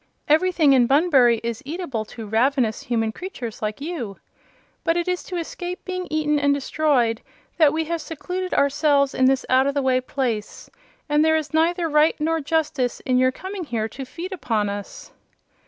[0.27, 4.17] Everything in Bunbury is eatable to ravenous human creatures like you.
[4.83, 7.21] But it is to escape being eaten and destroyed
[7.57, 10.71] that we have secluded ourselves in this out of the way place,
[11.07, 15.11] and there is neither right nor justice in your coming here to feed upon us."